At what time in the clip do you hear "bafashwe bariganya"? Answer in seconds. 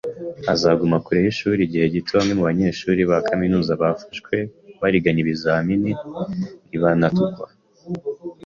3.81-5.21